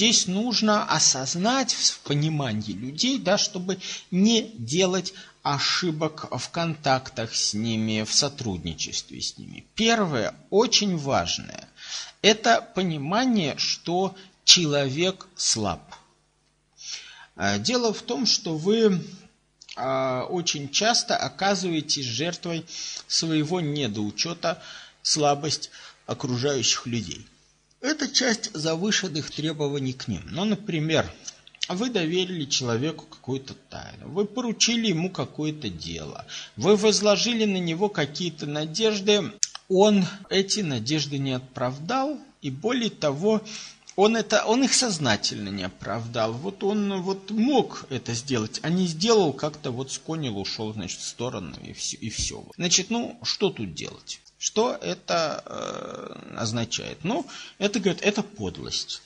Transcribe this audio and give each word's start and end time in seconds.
здесь 0.00 0.26
нужно 0.26 0.84
осознать 0.84 1.74
в 1.74 2.00
понимании 2.00 2.72
людей, 2.72 3.18
да, 3.18 3.36
чтобы 3.36 3.78
не 4.10 4.50
делать 4.54 5.12
ошибок 5.42 6.26
в 6.30 6.48
контактах 6.48 7.34
с 7.34 7.52
ними, 7.52 8.04
в 8.04 8.14
сотрудничестве 8.14 9.20
с 9.20 9.36
ними. 9.36 9.66
Первое, 9.74 10.34
очень 10.48 10.96
важное, 10.96 11.68
это 12.22 12.66
понимание, 12.74 13.58
что 13.58 14.16
человек 14.44 15.26
слаб. 15.36 15.82
А, 17.36 17.58
дело 17.58 17.92
в 17.92 18.00
том, 18.00 18.24
что 18.24 18.56
вы 18.56 19.04
а, 19.76 20.24
очень 20.24 20.70
часто 20.70 21.14
оказываетесь 21.14 22.06
жертвой 22.06 22.64
своего 23.06 23.60
недоучета, 23.60 24.62
слабость 25.02 25.70
окружающих 26.06 26.86
людей. 26.86 27.26
Это 27.80 28.08
часть 28.08 28.52
завышенных 28.54 29.30
требований 29.30 29.94
к 29.94 30.06
ним. 30.06 30.22
Ну, 30.30 30.44
например, 30.44 31.10
вы 31.68 31.88
доверили 31.88 32.44
человеку 32.44 33.06
какую-то 33.06 33.54
тайну, 33.70 34.08
вы 34.08 34.26
поручили 34.26 34.88
ему 34.88 35.10
какое-то 35.10 35.70
дело, 35.70 36.26
вы 36.56 36.76
возложили 36.76 37.44
на 37.44 37.58
него 37.58 37.88
какие-то 37.88 38.46
надежды, 38.46 39.32
он 39.68 40.04
эти 40.28 40.60
надежды 40.60 41.18
не 41.18 41.32
оправдал, 41.32 42.18
и 42.42 42.50
более 42.50 42.90
того, 42.90 43.40
он, 43.96 44.16
это, 44.16 44.44
он 44.44 44.64
их 44.64 44.72
сознательно 44.72 45.48
не 45.48 45.64
оправдал. 45.64 46.32
Вот 46.32 46.64
он 46.64 47.02
вот 47.02 47.30
мог 47.30 47.86
это 47.90 48.14
сделать, 48.14 48.58
а 48.62 48.70
не 48.70 48.86
сделал, 48.86 49.32
как-то 49.32 49.70
вот 49.70 49.92
сконил, 49.92 50.38
ушел, 50.38 50.72
значит, 50.72 51.00
в 51.00 51.06
сторону 51.06 51.54
и 51.62 51.72
все. 51.72 51.96
И 51.98 52.08
все. 52.08 52.44
Значит, 52.56 52.90
ну, 52.90 53.18
что 53.22 53.50
тут 53.50 53.74
делать? 53.74 54.20
Что 54.40 54.72
это 54.72 55.44
э, 55.44 56.34
означает? 56.38 57.04
Ну, 57.04 57.26
это, 57.58 57.78
говорит, 57.78 58.00
это 58.00 58.22
подлость. 58.22 59.02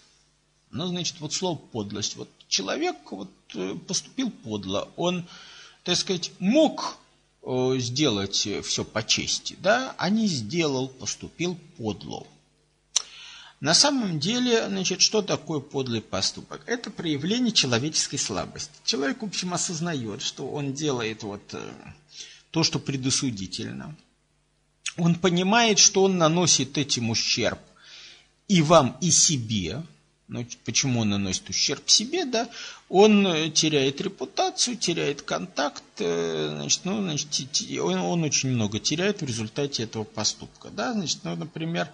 Ну, 0.71 0.87
значит, 0.87 1.17
вот 1.19 1.33
слово 1.33 1.59
подлость. 1.59 2.15
Вот 2.15 2.29
человек 2.47 3.11
вот 3.11 3.33
э, 3.57 3.75
поступил 3.89 4.31
подло. 4.31 4.89
Он, 4.95 5.27
так 5.83 5.97
сказать, 5.97 6.31
мог 6.39 6.99
э, 7.43 7.75
сделать 7.79 8.49
все 8.63 8.85
по 8.85 9.03
чести, 9.03 9.57
да, 9.59 9.97
а 9.99 10.09
не 10.09 10.29
сделал, 10.29 10.87
поступил 10.87 11.59
подло. 11.79 12.29
На 13.59 13.75
самом 13.75 14.21
деле, 14.21 14.69
значит, 14.69 15.01
что 15.01 15.21
такое 15.21 15.59
подлый 15.59 16.01
поступок? 16.01 16.63
Это 16.67 16.93
проявление 16.93 17.53
человеческой 17.53 18.19
слабости. 18.19 18.71
Человек, 18.85 19.21
в 19.21 19.25
общем, 19.25 19.53
осознает, 19.53 20.23
что 20.23 20.49
он 20.49 20.75
делает 20.75 21.25
вот 21.25 21.43
э, 21.55 21.73
то, 22.53 22.63
что 22.63 22.79
предосудительно 22.79 23.97
он 24.97 25.17
понимает, 25.17 25.79
что 25.79 26.05
он 26.05 26.19
наносит 26.19 26.79
этим 26.79 27.11
ущерб 27.11 27.59
и 28.49 28.63
вам, 28.63 28.97
и 29.01 29.11
себе. 29.11 29.83
Ну, 30.27 30.47
почему 30.65 31.01
он 31.01 31.11
наносит 31.11 31.51
ущерб 31.51 31.89
себе, 31.91 32.25
да? 32.25 32.49
Он 32.89 33.27
э, 33.27 33.51
теряет 33.51 34.01
репутацию, 34.01 34.77
теряет 34.77 35.21
контакт, 35.21 35.83
э, 35.99 36.49
значит, 36.57 36.81
ну, 36.85 37.03
значит, 37.03 37.29
он, 37.79 37.99
он 37.99 38.23
очень 38.25 38.51
много 38.51 38.79
теряет 38.79 39.21
в 39.21 39.27
результате 39.27 39.83
этого 39.83 40.05
поступка, 40.05 40.71
да? 40.71 40.95
Значит, 40.95 41.19
ну, 41.25 41.37
например, 41.37 41.91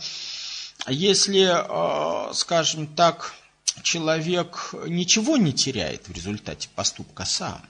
если, 0.87 1.49
э, 1.51 2.35
скажем 2.35 2.87
так, 2.87 3.35
человек 3.83 4.75
ничего 4.87 5.37
не 5.37 5.53
теряет 5.53 6.09
в 6.09 6.13
результате 6.13 6.69
поступка 6.75 7.25
сам, 7.25 7.61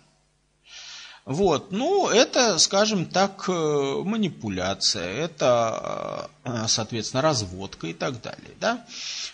вот, 1.27 1.71
ну, 1.71 2.09
это, 2.09 2.59
скажем 2.59 3.07
так, 3.07 3.45
э, 3.49 3.53
манипуляция, 3.53 5.05
это, 5.05 6.31
э, 6.45 6.65
соответственно, 6.67 7.23
разводка 7.23 7.89
и 7.89 7.93
так 7.93 8.23
далее, 8.23 8.55
да. 8.59 8.85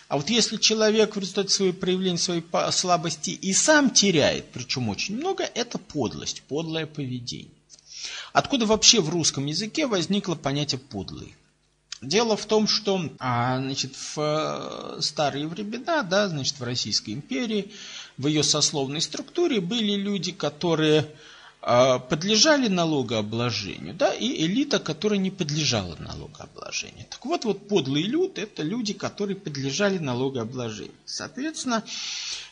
А 0.07 0.17
вот 0.17 0.29
если 0.29 0.57
человек 0.57 1.15
в 1.15 1.19
результате 1.19 1.49
своего 1.49 1.73
проявления 1.73 2.17
своей 2.17 2.43
слабости 2.71 3.31
и 3.31 3.53
сам 3.53 3.89
теряет, 3.89 4.45
причем 4.51 4.89
очень 4.89 5.17
много, 5.17 5.43
это 5.43 5.77
подлость, 5.77 6.43
подлое 6.43 6.85
поведение. 6.85 7.51
Откуда 8.33 8.65
вообще 8.65 9.01
в 9.01 9.09
русском 9.09 9.45
языке 9.45 9.87
возникло 9.87 10.35
понятие 10.35 10.79
подлый? 10.79 11.35
Дело 12.01 12.37
в 12.37 12.45
том, 12.45 12.67
что 12.67 13.09
а, 13.17 13.59
значит, 13.59 13.95
в 13.95 14.17
э, 14.19 15.01
старые 15.01 15.47
времена, 15.47 16.03
да, 16.03 16.27
значит, 16.27 16.59
в 16.59 16.63
Российской 16.63 17.11
империи, 17.11 17.71
в 18.17 18.27
ее 18.27 18.43
сословной 18.43 19.01
структуре 19.01 19.61
были 19.61 19.93
люди, 19.93 20.31
которые 20.31 21.07
подлежали 22.09 22.69
налогообложению, 22.69 23.93
да, 23.93 24.13
и 24.13 24.45
элита, 24.45 24.79
которая 24.79 25.19
не 25.19 25.31
подлежала 25.31 25.97
налогообложению. 25.97 27.05
Так 27.09 27.25
вот, 27.25 27.43
вот 27.43 27.67
подлый 27.67 28.03
люд– 28.03 28.37
это 28.39 28.63
люди, 28.63 28.93
которые 28.93 29.35
подлежали 29.35 29.97
налогообложению. 29.97 30.95
Соответственно, 31.03 31.83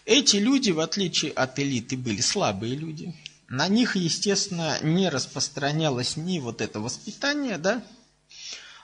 эти 0.04 0.36
люди, 0.36 0.72
в 0.72 0.82
отличие 0.82 1.32
от 1.32 1.58
элиты, 1.60 1.96
были 1.96 2.20
слабые 2.20 2.76
люди. 2.76 3.16
На 3.48 3.70
них, 3.70 3.96
естественно, 3.96 4.80
не 4.82 5.08
распространялось 5.08 6.18
ни 6.18 6.40
вот 6.40 6.60
это 6.60 6.82
воспитание, 6.82 7.58
да, 7.58 7.82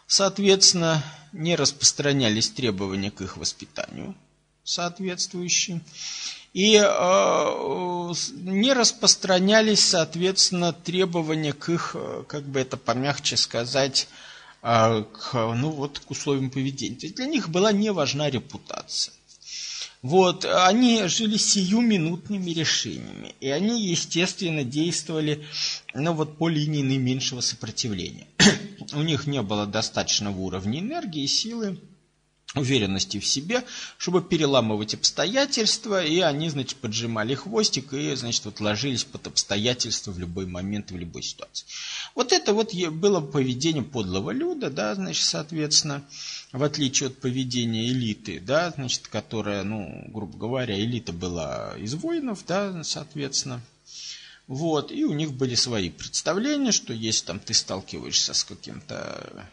соответственно, 0.07 1.03
не 1.33 1.57
распространялись 1.57 2.49
требования 2.51 3.11
к 3.11 3.19
их 3.19 3.35
воспитанию 3.35 4.15
соответствующие 4.63 5.81
и 6.53 6.75
э, 6.75 8.13
не 8.41 8.73
распространялись, 8.73 9.79
соответственно, 9.79 10.73
требования 10.73 11.53
к 11.53 11.69
их, 11.69 11.95
э, 11.95 12.23
как 12.27 12.43
бы 12.43 12.59
это 12.59 12.75
помягче 12.75 13.37
сказать, 13.37 14.09
э, 14.61 15.03
к, 15.03 15.33
ну 15.33 15.69
вот, 15.69 15.99
к 15.99 16.11
условиям 16.11 16.49
поведения. 16.49 17.09
Для 17.09 17.25
них 17.25 17.49
была 17.49 17.71
не 17.71 17.91
важна 17.91 18.29
репутация. 18.29 19.13
Вот, 20.01 20.45
они 20.45 21.03
жили 21.05 21.37
сиюминутными 21.37 22.49
решениями, 22.51 23.35
и 23.39 23.49
они, 23.49 23.87
естественно, 23.87 24.63
действовали 24.63 25.45
ну, 25.93 26.13
вот, 26.13 26.37
по 26.37 26.49
линии 26.49 26.81
наименьшего 26.81 27.39
сопротивления. 27.41 28.27
У 28.93 29.03
них 29.03 29.27
не 29.27 29.43
было 29.43 29.67
достаточного 29.67 30.37
уровня 30.37 30.79
энергии 30.79 31.23
и 31.23 31.27
силы 31.27 31.79
уверенности 32.55 33.19
в 33.19 33.25
себе, 33.25 33.63
чтобы 33.97 34.21
переламывать 34.21 34.93
обстоятельства, 34.93 36.03
и 36.03 36.19
они, 36.19 36.49
значит, 36.49 36.77
поджимали 36.77 37.33
хвостик 37.33 37.93
и, 37.93 38.13
значит, 38.15 38.45
вот 38.45 38.59
ложились 38.59 39.05
под 39.05 39.27
обстоятельства 39.27 40.11
в 40.11 40.19
любой 40.19 40.45
момент, 40.45 40.91
в 40.91 40.97
любой 40.97 41.23
ситуации. 41.23 41.65
Вот 42.13 42.33
это 42.33 42.53
вот 42.53 42.73
было 42.73 43.21
поведение 43.21 43.83
подлого 43.83 44.31
люда, 44.31 44.69
да, 44.69 44.95
значит, 44.95 45.25
соответственно, 45.25 46.03
в 46.51 46.63
отличие 46.63 47.07
от 47.07 47.17
поведения 47.17 47.87
элиты, 47.87 48.41
да, 48.41 48.71
значит, 48.75 49.07
которая, 49.07 49.63
ну, 49.63 50.05
грубо 50.09 50.37
говоря, 50.37 50.77
элита 50.77 51.13
была 51.13 51.73
из 51.77 51.93
воинов, 51.95 52.43
да, 52.45 52.83
соответственно, 52.83 53.61
вот, 54.47 54.91
и 54.91 55.05
у 55.05 55.13
них 55.13 55.31
были 55.31 55.55
свои 55.55 55.89
представления, 55.89 56.73
что 56.73 56.91
если 56.91 57.27
там 57.27 57.39
ты 57.39 57.53
сталкиваешься 57.53 58.33
с 58.33 58.43
каким-то 58.43 59.49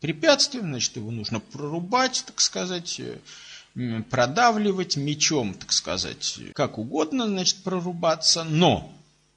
препятствием, 0.00 0.66
значит, 0.66 0.96
его 0.96 1.10
нужно 1.10 1.40
прорубать, 1.40 2.24
так 2.26 2.40
сказать, 2.40 3.00
э, 3.00 4.02
продавливать 4.10 4.96
мечом, 4.96 5.54
так 5.54 5.72
сказать, 5.72 6.38
как 6.54 6.78
угодно, 6.78 7.26
значит, 7.26 7.58
прорубаться, 7.62 8.44
но 8.44 8.92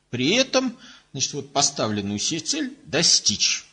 при 0.10 0.32
этом, 0.36 0.76
значит, 1.12 1.34
вот 1.34 1.54
поставленную 1.54 2.20
себе 2.20 2.40
цель 2.40 2.78
достичь, 2.86 3.66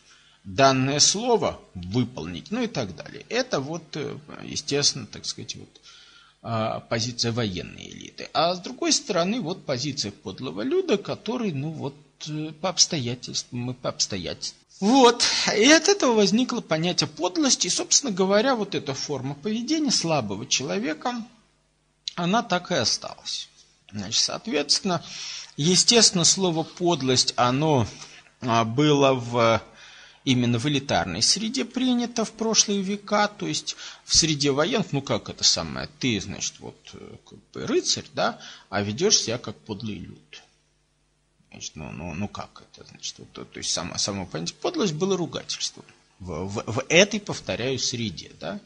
данное 0.45 1.01
слово 1.01 1.61
выполнить, 1.75 2.51
ну 2.51 2.63
и 2.63 2.67
так 2.67 2.97
далее. 2.97 3.25
Это 3.29 3.61
вот, 3.61 3.85
э, 3.97 4.19
естественно, 4.43 5.07
так 5.07 5.25
сказать, 5.25 5.57
вот 5.57 5.81
а, 6.43 6.81
позиция 6.81 7.33
военной 7.33 7.91
элиты. 7.91 8.31
А 8.33 8.55
с 8.55 8.61
другой 8.61 8.93
стороны, 8.93 9.43
вот 9.43 9.67
позиция 9.67 10.11
подлого 10.11 10.63
люда, 10.63 10.97
который, 10.97 11.53
ну 11.53 11.71
вот, 11.71 11.95
э, 12.29 12.53
по 12.61 12.71
обстоятельствам, 12.71 13.71
и 13.71 13.75
по 13.75 13.91
обстоятельствам 13.91 14.60
вот. 14.81 15.25
И 15.55 15.71
от 15.71 15.89
этого 15.89 16.15
возникло 16.15 16.63
понятие 16.63 17.07
подлости. 17.07 17.67
И, 17.67 17.71
собственно 17.71 18.13
говоря, 18.13 18.55
вот 18.55 18.75
эта 18.75 18.95
форма 18.95 19.35
поведения 19.35 19.91
слабого 19.91 20.47
человека, 20.47 21.23
она 22.15 22.43
так 22.43 22.71
и 22.73 22.75
осталась. 22.75 23.49
Значит, 23.93 24.23
соответственно, 24.23 25.05
естественно, 25.57 26.25
слово 26.25 26.63
подлость, 26.63 27.35
оно 27.37 27.87
а, 28.41 28.65
было 28.65 29.13
в 29.13 29.63
именно 30.25 30.59
в 30.59 30.67
элитарной 30.67 31.23
среде 31.23 31.65
принято 31.65 32.25
в 32.25 32.33
прошлые 32.33 32.83
века, 32.83 33.27
то 33.29 33.47
есть 33.47 33.77
в 34.05 34.15
среде 34.15 34.51
военных, 34.51 34.93
ну 34.93 35.03
как 35.03 35.29
это 35.29 35.45
самое, 35.45 35.89
ты, 35.99 36.21
значит, 36.21 36.55
вот 36.61 36.77
э, 36.93 37.17
как 37.29 37.39
бы 37.53 37.67
рыцарь, 37.67 38.05
да, 38.13 38.39
а 38.69 38.83
ведешь 38.83 39.19
себя 39.19 39.39
как 39.39 39.57
подлый 39.57 39.97
люд. 39.97 40.43
Значит, 41.51 41.73
ну, 41.75 41.91
ну, 41.93 42.15
ну 42.15 42.29
как 42.29 42.63
это? 42.63 42.87
Значит, 42.89 43.17
вот, 43.19 43.33
то, 43.33 43.45
то 43.45 43.59
есть 43.59 43.73
само, 43.73 43.97
само 43.99 44.27
понятие 44.27 44.57
подлость 44.61 44.95
было 44.95 45.17
ругательством. 45.17 45.85
В, 46.19 46.45
в, 46.45 46.65
в 46.67 46.85
этой, 46.89 47.21
повторяю, 47.21 47.79
среде, 47.79 48.31
да? 48.39 48.61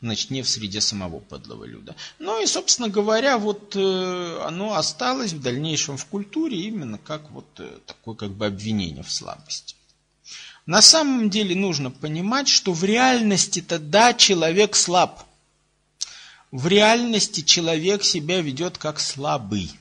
Значит, 0.00 0.30
не 0.30 0.42
в 0.42 0.48
среде 0.48 0.80
самого 0.80 1.18
подлого 1.18 1.64
люда. 1.64 1.96
Ну 2.20 2.40
и, 2.40 2.46
собственно 2.46 2.88
говоря, 2.88 3.36
вот 3.36 3.74
э, 3.74 4.40
оно 4.44 4.74
осталось 4.74 5.32
в 5.32 5.42
дальнейшем 5.42 5.96
в 5.96 6.06
культуре 6.06 6.60
именно 6.60 6.98
как 6.98 7.28
вот 7.32 7.48
э, 7.58 7.78
такое 7.84 8.14
как 8.14 8.30
бы 8.30 8.46
обвинение 8.46 9.02
в 9.02 9.10
слабости. 9.10 9.74
На 10.66 10.82
самом 10.82 11.30
деле 11.30 11.56
нужно 11.56 11.90
понимать, 11.90 12.46
что 12.46 12.72
в 12.72 12.84
реальности-то 12.84 13.78
да, 13.78 14.14
человек 14.14 14.76
слаб. 14.76 15.24
в 16.52 16.68
реальности 16.68 17.40
человек 17.40 18.04
себя 18.04 18.40
ведет 18.40 18.78
как 18.78 19.00
слабый. 19.00 19.72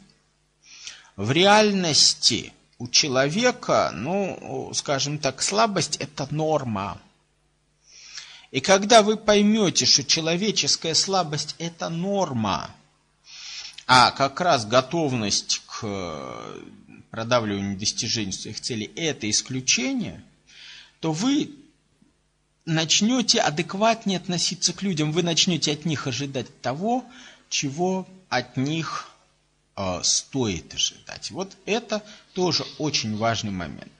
В 1.17 1.31
реальности 1.31 2.53
у 2.77 2.87
человека, 2.87 3.89
ну, 3.91 4.71
скажем 4.75 5.17
так, 5.17 5.41
слабость– 5.41 5.97
это 5.99 6.27
норма. 6.29 7.01
И 8.51 8.61
когда 8.61 9.01
вы 9.01 9.17
поймете, 9.17 9.87
что 9.87 10.03
человеческая 10.03 10.93
слабость– 10.93 11.55
это 11.57 11.89
норма, 11.89 12.69
а 13.87 14.11
как 14.11 14.39
раз 14.41 14.67
готовность 14.67 15.63
к 15.65 15.79
э, 15.81 16.59
продавливанию 17.09 17.79
достижений 17.79 18.31
своих 18.31 18.61
целей– 18.61 18.91
это 18.95 19.27
исключение, 19.27 20.23
то 20.99 21.11
вы 21.11 21.49
начнете 22.65 23.41
адекватнее 23.41 24.17
относиться 24.17 24.71
к 24.71 24.83
людям, 24.83 25.11
вы 25.11 25.23
начнете 25.23 25.71
от 25.71 25.83
них 25.85 26.05
ожидать 26.05 26.61
того, 26.61 27.03
чего 27.49 28.07
от 28.29 28.55
них 28.55 29.09
стоит 30.03 30.74
ожидать. 30.74 31.31
Вот 31.31 31.56
это 31.65 32.03
тоже 32.33 32.65
очень 32.77 33.15
важный 33.15 33.51
момент. 33.51 33.91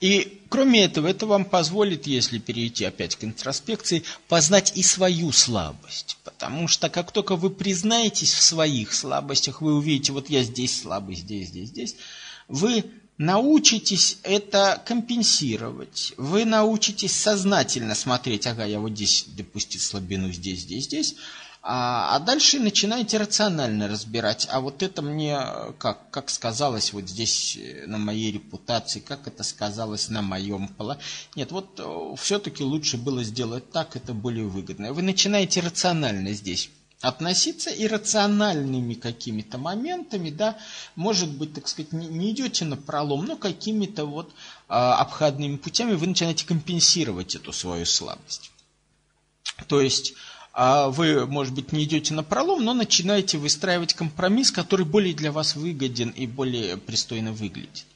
И 0.00 0.40
кроме 0.48 0.84
этого, 0.84 1.06
это 1.06 1.26
вам 1.26 1.44
позволит, 1.44 2.06
если 2.06 2.38
перейти 2.38 2.84
опять 2.84 3.16
к 3.16 3.24
интроспекции, 3.24 4.02
познать 4.28 4.72
и 4.74 4.82
свою 4.82 5.32
слабость. 5.32 6.18
Потому 6.24 6.68
что 6.68 6.90
как 6.90 7.12
только 7.12 7.36
вы 7.36 7.50
признаетесь 7.50 8.34
в 8.34 8.42
своих 8.42 8.92
слабостях, 8.92 9.62
вы 9.62 9.74
увидите, 9.74 10.12
вот 10.12 10.28
я 10.28 10.42
здесь 10.42 10.82
слабый, 10.82 11.14
здесь, 11.14 11.48
здесь, 11.48 11.68
здесь, 11.68 11.96
вы 12.48 12.84
научитесь 13.16 14.18
это 14.24 14.82
компенсировать. 14.84 16.12
Вы 16.16 16.44
научитесь 16.44 17.14
сознательно 17.14 17.94
смотреть, 17.94 18.46
ага, 18.46 18.64
я 18.64 18.80
вот 18.80 18.92
здесь 18.92 19.24
допустил 19.28 19.80
слабину, 19.80 20.32
здесь, 20.32 20.60
здесь, 20.60 20.84
здесь. 20.84 21.14
А, 21.66 22.14
а 22.14 22.18
дальше 22.20 22.60
начинаете 22.60 23.16
рационально 23.16 23.88
разбирать. 23.88 24.46
А 24.50 24.60
вот 24.60 24.82
это 24.82 25.00
мне 25.00 25.40
как, 25.78 26.10
как 26.10 26.28
сказалось 26.28 26.92
вот 26.92 27.08
здесь 27.08 27.56
э, 27.56 27.86
на 27.86 27.96
моей 27.96 28.32
репутации, 28.32 29.00
как 29.00 29.26
это 29.26 29.42
сказалось 29.42 30.10
на 30.10 30.20
моем 30.20 30.68
пола. 30.68 30.98
Нет, 31.36 31.52
вот 31.52 31.80
э, 31.80 32.16
все-таки 32.18 32.62
лучше 32.62 32.98
было 32.98 33.24
сделать 33.24 33.70
так, 33.72 33.96
это 33.96 34.12
более 34.12 34.44
выгодно. 34.44 34.92
Вы 34.92 35.00
начинаете 35.00 35.60
рационально 35.60 36.34
здесь 36.34 36.68
относиться 37.00 37.70
иррациональными 37.70 38.92
какими-то 38.92 39.56
моментами, 39.56 40.28
да, 40.28 40.58
может 40.96 41.30
быть, 41.30 41.54
так 41.54 41.66
сказать, 41.66 41.94
не, 41.94 42.08
не 42.08 42.32
идете 42.32 42.66
на 42.66 42.76
пролом, 42.76 43.24
но 43.24 43.36
какими-то 43.36 44.04
вот 44.04 44.34
а, 44.68 44.96
обходными 44.98 45.56
путями 45.56 45.94
вы 45.94 46.08
начинаете 46.08 46.46
компенсировать 46.46 47.34
эту 47.36 47.52
свою 47.52 47.86
слабость. 47.86 48.50
То 49.66 49.80
есть 49.80 50.14
вы, 50.56 51.26
может 51.26 51.52
быть, 51.52 51.72
не 51.72 51.82
идете 51.84 52.14
на 52.14 52.22
пролом, 52.22 52.64
но 52.64 52.74
начинаете 52.74 53.38
выстраивать 53.38 53.94
компромисс, 53.94 54.52
который 54.52 54.86
более 54.86 55.14
для 55.14 55.32
вас 55.32 55.56
выгоден 55.56 56.10
и 56.10 56.26
более 56.26 56.76
пристойно 56.76 57.32
выглядит. 57.32 57.86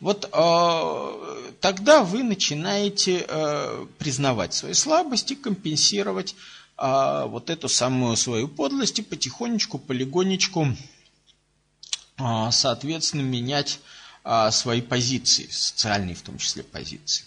Вот 0.00 0.28
э, 0.32 1.50
тогда 1.60 2.02
вы 2.02 2.24
начинаете 2.24 3.24
э, 3.28 3.86
признавать 3.98 4.52
свои 4.52 4.74
слабости, 4.74 5.34
компенсировать 5.34 6.34
а, 6.76 7.26
вот 7.26 7.50
эту 7.50 7.68
самую 7.68 8.16
свою 8.16 8.48
подлость 8.48 8.98
и 8.98 9.02
потихонечку, 9.02 9.78
полигонечку, 9.78 10.66
а, 12.16 12.50
соответственно, 12.50 13.22
менять 13.22 13.78
а, 14.24 14.50
свои 14.50 14.80
позиции, 14.80 15.46
социальные 15.50 16.16
в 16.16 16.22
том 16.22 16.38
числе 16.38 16.64
позиции. 16.64 17.24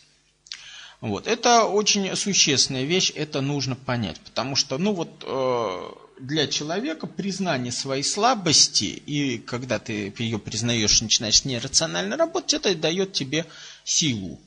Вот. 1.02 1.28
Это 1.28 1.66
очень 1.66 2.16
существенная 2.16 2.84
вещь, 2.84 3.12
это 3.16 3.42
нужно 3.42 3.76
понять, 3.76 4.20
потому 4.22 4.56
что, 4.56 4.78
ну 4.78 4.94
вот, 4.94 5.24
э, 5.28 5.92
для 6.20 6.48
человека 6.48 7.06
признание 7.06 7.72
своей 7.72 8.04
слабости, 8.04 8.86
и 8.86 9.38
когда 9.38 9.78
ты 9.78 10.12
ее 10.18 10.40
признаешь, 10.40 11.02
начинаешь 11.02 11.46
нерационально 11.46 12.18
работать, 12.18 12.56
это 12.56 12.74
дает 12.74 13.14
тебе 13.14 13.46
силу 13.84 14.40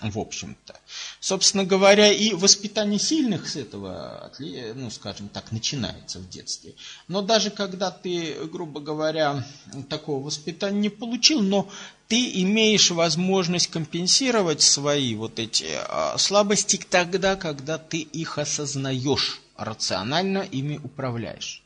в 0.00 0.18
общем-то. 0.18 0.74
Собственно 1.20 1.64
говоря, 1.64 2.10
и 2.10 2.32
воспитание 2.32 2.98
сильных 2.98 3.48
с 3.48 3.56
этого, 3.56 4.32
ну, 4.74 4.90
скажем 4.90 5.28
так, 5.28 5.52
начинается 5.52 6.18
в 6.18 6.28
детстве. 6.28 6.74
Но 7.08 7.20
даже 7.22 7.50
когда 7.50 7.90
ты, 7.90 8.36
грубо 8.46 8.80
говоря, 8.80 9.46
такого 9.88 10.24
воспитания 10.24 10.78
не 10.78 10.88
получил, 10.88 11.42
но 11.42 11.68
ты 12.08 12.42
имеешь 12.42 12.90
возможность 12.90 13.68
компенсировать 13.68 14.62
свои 14.62 15.14
вот 15.14 15.38
эти 15.38 15.66
а, 15.70 16.16
слабости 16.18 16.80
тогда, 16.88 17.36
когда 17.36 17.78
ты 17.78 17.98
их 17.98 18.38
осознаешь, 18.38 19.40
рационально 19.56 20.38
ими 20.38 20.80
управляешь. 20.82 21.62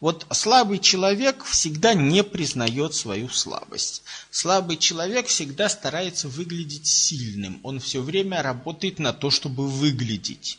Вот 0.00 0.26
слабый 0.32 0.78
человек 0.78 1.44
всегда 1.44 1.94
не 1.94 2.22
признает 2.22 2.94
свою 2.94 3.28
слабость. 3.28 4.02
Слабый 4.30 4.76
человек 4.76 5.28
всегда 5.28 5.68
старается 5.68 6.28
выглядеть 6.28 6.86
сильным. 6.86 7.60
Он 7.62 7.80
все 7.80 8.02
время 8.02 8.42
работает 8.42 8.98
на 8.98 9.12
то, 9.12 9.30
чтобы 9.30 9.68
выглядеть. 9.68 10.58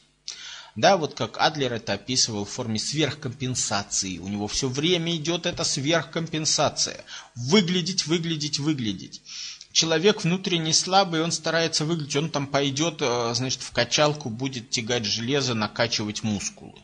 Да, 0.75 0.98
вот 0.98 1.13
как 1.13 1.38
Адлер 1.38 1.74
это 1.74 1.94
описывал 1.94 2.44
в 2.44 2.50
форме 2.50 2.80
сверхкомпенсации. 2.80 4.18
У 4.18 4.28
него 4.28 4.48
все 4.48 4.68
время 4.68 5.16
идет 5.16 5.46
эта 5.46 5.63
сверхкомпенсация. 5.63 7.06
Выглядеть, 7.36 8.07
выглядеть, 8.07 8.60
выглядеть. 8.60 9.22
Человек 9.72 10.24
внутренне 10.24 10.74
слабый, 10.74 11.22
он 11.22 11.31
старается 11.31 11.86
выглядеть, 11.86 12.16
он 12.16 12.30
там 12.30 12.48
пойдет, 12.48 13.02
э, 13.02 13.34
значит, 13.36 13.62
в 13.62 13.72
качалку, 13.72 14.30
будет 14.30 14.69
тягать 14.69 15.06
железо, 15.06 15.54
накачивать 15.54 16.24
мускулы. 16.24 16.80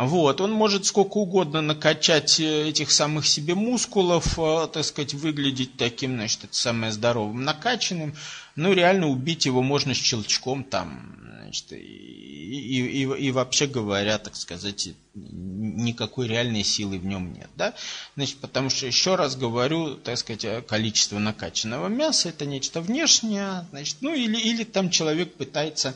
Вот, 0.00 0.40
он 0.40 0.52
может 0.52 0.86
сколько 0.86 1.18
угодно 1.18 1.60
накачать 1.60 2.40
э, 2.40 2.68
этих 2.70 2.90
самых 2.90 3.26
себе 3.26 3.54
мускулов, 3.54 4.38
э, 4.38 4.66
так 4.72 4.82
сказать, 4.82 5.12
выглядеть 5.12 5.76
таким, 5.76 6.14
значит, 6.14 6.44
это 6.44 6.54
самое 6.56 6.90
здоровым, 6.90 7.44
накачанным, 7.44 8.14
но 8.56 8.72
реально 8.72 9.08
убить 9.08 9.44
его 9.44 9.62
можно 9.62 9.92
щелчком 9.92 10.64
там, 10.64 11.18
значит, 11.42 11.72
и, 11.72 11.76
и, 11.76 13.02
и, 13.02 13.26
и 13.26 13.30
вообще 13.30 13.66
говоря, 13.66 14.16
так 14.16 14.36
сказать, 14.36 14.88
никакой 15.14 16.28
реальной 16.28 16.64
силы 16.64 16.98
в 16.98 17.04
нем 17.04 17.34
нет, 17.34 17.50
да, 17.56 17.74
значит, 18.16 18.38
потому 18.38 18.70
что, 18.70 18.86
еще 18.86 19.16
раз 19.16 19.36
говорю, 19.36 19.96
так 19.96 20.16
сказать, 20.16 20.66
количество 20.66 21.18
накачанного 21.18 21.88
мяса 21.88 22.30
это 22.30 22.46
нечто 22.46 22.80
внешнее, 22.80 23.66
значит, 23.70 23.98
ну 24.00 24.14
или, 24.14 24.38
или 24.38 24.64
там 24.64 24.88
человек 24.88 25.34
пытается 25.34 25.94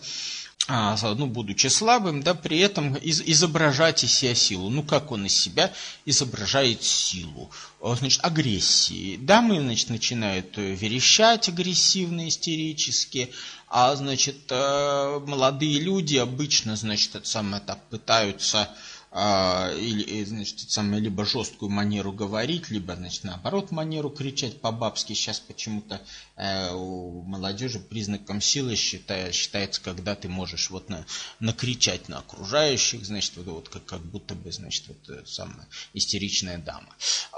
ну, 0.68 1.26
будучи 1.26 1.66
слабым, 1.66 2.23
да, 2.23 2.35
при 2.35 2.59
этом 2.59 2.94
из, 2.97 3.21
изображать 3.21 4.02
из 4.02 4.12
себя 4.12 4.35
силу. 4.35 4.71
Ну, 4.71 4.83
как 4.83 5.12
он 5.12 5.26
из 5.26 5.37
себя 5.37 5.73
изображает 6.06 6.83
силу? 6.83 7.50
Значит, 7.83 8.21
агрессии. 8.25 9.16
Дамы, 9.16 9.61
значит, 9.61 9.90
начинают 9.90 10.56
э, 10.56 10.75
верещать 10.75 11.50
агрессивно, 11.50 12.26
истерически, 12.28 13.30
а, 13.68 13.94
значит, 13.97 14.37
э, 14.50 15.21
молодые 15.26 15.80
люди 15.80 16.16
обычно, 16.16 16.76
значит, 16.76 17.14
это 17.14 17.28
самое 17.28 17.62
так 17.62 17.85
пытаются 17.88 18.61
а, 18.62 18.75
или, 19.16 20.25
значит, 20.25 20.71
самое, 20.71 21.00
либо 21.00 21.25
жесткую 21.25 21.71
манеру 21.71 22.11
говорить, 22.11 22.71
либо, 22.71 22.97
значит, 22.97 23.23
наоборот, 23.23 23.71
манеру 23.71 24.11
кричать 24.11 24.61
по-бабски. 24.61 25.12
Сейчас 25.12 25.38
почему-то 25.38 26.00
э, 26.35 26.73
у 26.73 27.23
молодежи 27.23 27.78
признаком 27.78 28.40
силы 28.40 28.75
считая, 28.75 29.30
считается, 29.30 29.80
когда 29.80 30.16
ты 30.16 30.28
можешь 30.28 30.71
вот 30.71 30.88
на, 30.88 31.06
накричать 31.38 32.09
на 32.09 32.18
окружающих, 32.18 33.04
значит, 33.04 33.37
вот, 33.37 33.47
вот 33.47 33.68
как, 33.68 33.85
как 33.85 34.00
будто 34.00 34.35
бы, 34.35 34.50
значит, 34.50 34.88
вот 34.88 35.09
э, 35.09 35.23
самая 35.26 35.68
истеричная 35.92 36.59
дама. 36.59 36.88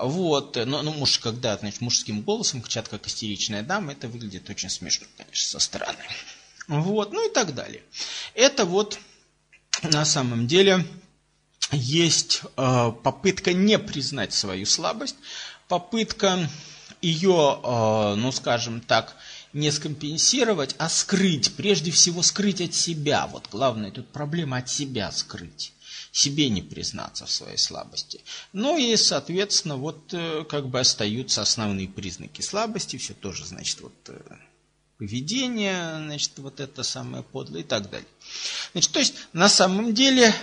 Вот, 0.00 0.56
но, 0.56 0.80
ну, 0.80 0.92
муж, 0.92 1.18
когда, 1.18 1.58
значит, 1.58 1.82
мужским 1.82 2.22
голосом 2.22 2.62
кричат, 2.62 2.88
как 2.88 3.06
истеричная 3.06 3.62
дама, 3.62 3.92
это 3.92 4.08
выглядит 4.08 4.48
очень 4.48 4.70
смешно, 4.70 5.06
конечно, 5.18 5.46
со 5.46 5.58
стороны. 5.58 5.98
Вот, 6.68 7.12
ну 7.12 7.28
и 7.28 7.32
так 7.32 7.54
далее. 7.54 7.82
Это 8.32 8.64
вот 8.64 8.98
на 9.82 10.06
самом 10.06 10.46
деле 10.46 10.86
есть 11.72 12.42
э, 12.56 12.92
попытка 13.02 13.52
не 13.52 13.78
признать 13.78 14.32
свою 14.32 14.66
слабость, 14.66 15.16
попытка 15.68 16.48
ее, 17.02 17.60
э, 17.62 18.14
ну 18.16 18.32
скажем 18.32 18.80
так, 18.80 19.16
не 19.52 19.70
скомпенсировать, 19.70 20.74
а 20.78 20.88
скрыть, 20.88 21.54
прежде 21.54 21.90
всего 21.90 22.22
скрыть 22.22 22.60
от 22.60 22.74
себя. 22.74 23.26
Вот 23.26 23.48
главная 23.50 23.90
тут 23.90 24.08
проблема 24.08 24.58
от 24.58 24.68
себя 24.68 25.10
скрыть 25.12 25.72
себе 26.12 26.48
не 26.48 26.62
признаться 26.62 27.26
в 27.26 27.30
своей 27.30 27.58
слабости. 27.58 28.22
Ну 28.54 28.78
и, 28.78 28.96
соответственно, 28.96 29.76
вот 29.76 30.14
э, 30.14 30.44
как 30.48 30.68
бы 30.68 30.80
остаются 30.80 31.42
основные 31.42 31.88
признаки 31.88 32.40
слабости, 32.40 32.96
все 32.96 33.12
тоже, 33.12 33.44
значит, 33.44 33.80
вот 33.82 33.92
поведение, 34.98 35.96
значит, 36.04 36.32
вот 36.38 36.60
это 36.60 36.82
самое 36.82 37.22
подлое 37.22 37.60
и 37.60 37.64
так 37.64 37.90
далее. 37.90 38.08
Значит, 38.72 38.92
то 38.92 38.98
есть, 38.98 39.14
на 39.32 39.48
самом 39.48 39.92
деле, 39.92 40.34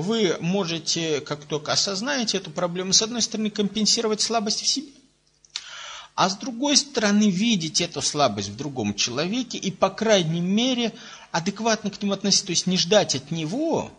вы 0.00 0.36
можете, 0.40 1.20
как 1.20 1.44
только 1.44 1.72
осознаете 1.72 2.38
эту 2.38 2.50
проблему, 2.50 2.92
с 2.92 3.02
одной 3.02 3.22
стороны, 3.22 3.50
компенсировать 3.50 4.20
слабость 4.20 4.62
в 4.62 4.66
себе, 4.66 4.92
а 6.14 6.28
с 6.28 6.36
другой 6.36 6.76
стороны, 6.76 7.30
видеть 7.30 7.80
эту 7.80 8.00
слабость 8.00 8.48
в 8.48 8.56
другом 8.56 8.94
человеке 8.94 9.58
и, 9.58 9.70
по 9.70 9.90
крайней 9.90 10.40
мере, 10.40 10.92
адекватно 11.32 11.90
к 11.90 12.00
нему 12.00 12.12
относиться, 12.12 12.46
то 12.46 12.50
есть 12.50 12.66
не 12.66 12.76
ждать 12.76 13.14
от 13.14 13.30
него 13.30 13.90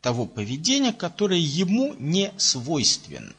того 0.00 0.26
поведения, 0.26 0.92
которое 0.92 1.40
ему 1.40 1.94
не 1.98 2.32
свойственно. 2.36 3.34